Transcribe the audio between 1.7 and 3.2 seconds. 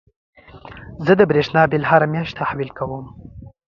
بيل هره مياشت تحويل کوم.